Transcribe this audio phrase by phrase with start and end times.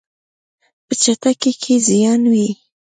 [0.85, 2.47] په چټکۍ کې زیان وي.